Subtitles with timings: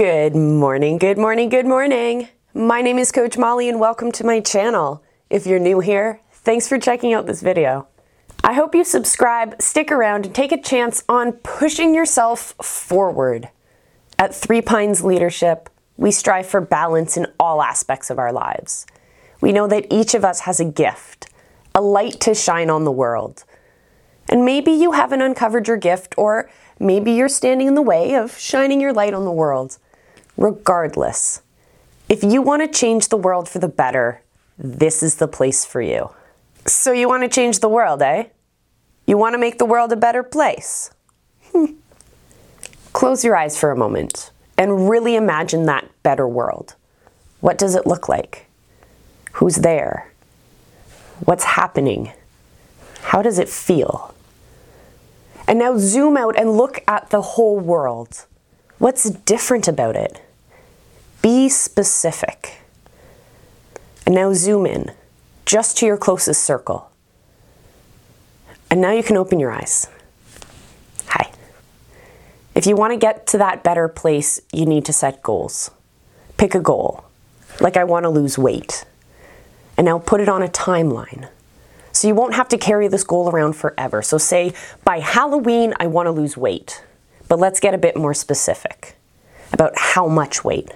[0.00, 2.28] Good morning, good morning, good morning.
[2.54, 5.04] My name is Coach Molly and welcome to my channel.
[5.28, 7.86] If you're new here, thanks for checking out this video.
[8.42, 13.50] I hope you subscribe, stick around, and take a chance on pushing yourself forward.
[14.18, 15.68] At Three Pines Leadership,
[15.98, 18.86] we strive for balance in all aspects of our lives.
[19.42, 21.28] We know that each of us has a gift,
[21.74, 23.44] a light to shine on the world.
[24.30, 28.38] And maybe you haven't uncovered your gift, or maybe you're standing in the way of
[28.38, 29.76] shining your light on the world.
[30.40, 31.42] Regardless,
[32.08, 34.22] if you want to change the world for the better,
[34.56, 36.12] this is the place for you.
[36.64, 38.24] So, you want to change the world, eh?
[39.06, 40.92] You want to make the world a better place?
[41.52, 41.74] Hmm.
[42.94, 46.74] Close your eyes for a moment and really imagine that better world.
[47.40, 48.46] What does it look like?
[49.32, 50.10] Who's there?
[51.26, 52.12] What's happening?
[53.02, 54.14] How does it feel?
[55.46, 58.24] And now zoom out and look at the whole world.
[58.78, 60.22] What's different about it?
[61.22, 62.58] Be specific.
[64.06, 64.92] And now zoom in,
[65.44, 66.90] just to your closest circle.
[68.70, 69.88] And now you can open your eyes.
[71.08, 71.30] Hi.
[72.54, 75.70] If you want to get to that better place, you need to set goals.
[76.36, 77.04] Pick a goal,
[77.60, 78.86] like I want to lose weight.
[79.76, 81.28] And now put it on a timeline.
[81.92, 84.00] So you won't have to carry this goal around forever.
[84.00, 86.82] So say by Halloween, I want to lose weight.
[87.28, 88.96] But let's get a bit more specific
[89.52, 90.70] about how much weight.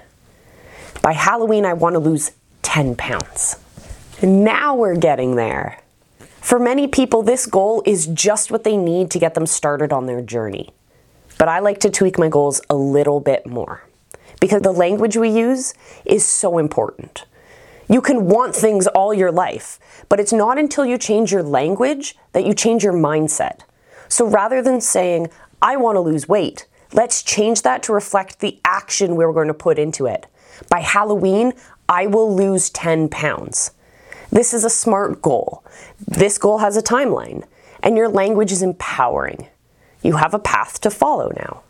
[1.02, 3.56] By Halloween, I want to lose 10 pounds.
[4.22, 5.80] Now we're getting there.
[6.40, 10.06] For many people, this goal is just what they need to get them started on
[10.06, 10.70] their journey.
[11.38, 13.82] But I like to tweak my goals a little bit more
[14.40, 17.24] because the language we use is so important.
[17.88, 19.78] You can want things all your life,
[20.08, 23.60] but it's not until you change your language that you change your mindset.
[24.08, 25.28] So rather than saying,
[25.60, 29.54] I want to lose weight, let's change that to reflect the action we're going to
[29.54, 30.26] put into it.
[30.70, 31.52] By Halloween,
[31.88, 33.72] I will lose 10 pounds.
[34.30, 35.62] This is a smart goal.
[36.06, 37.44] This goal has a timeline,
[37.82, 39.48] and your language is empowering.
[40.02, 41.62] You have a path to follow now.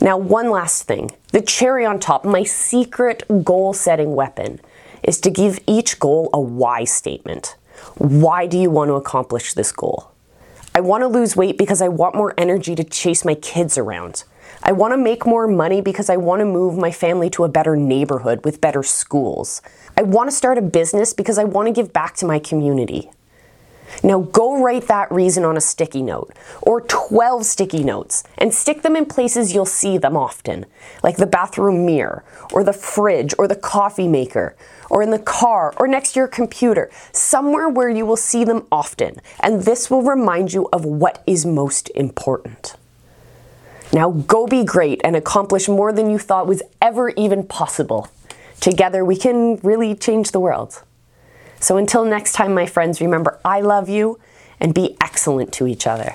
[0.00, 4.60] Now, one last thing the cherry on top, my secret goal setting weapon
[5.02, 7.56] is to give each goal a why statement.
[7.96, 10.12] Why do you want to accomplish this goal?
[10.74, 14.24] I want to lose weight because I want more energy to chase my kids around.
[14.62, 17.48] I want to make more money because I want to move my family to a
[17.48, 19.62] better neighborhood with better schools.
[19.96, 23.10] I want to start a business because I want to give back to my community.
[24.02, 26.32] Now go write that reason on a sticky note
[26.62, 30.66] or 12 sticky notes and stick them in places you'll see them often,
[31.02, 34.56] like the bathroom mirror or the fridge or the coffee maker
[34.90, 38.66] or in the car or next to your computer, somewhere where you will see them
[38.70, 39.20] often.
[39.40, 42.76] And this will remind you of what is most important.
[43.92, 48.08] Now go be great and accomplish more than you thought was ever even possible.
[48.60, 50.82] Together we can really change the world.
[51.60, 54.20] So until next time, my friends, remember I love you
[54.60, 56.14] and be excellent to each other.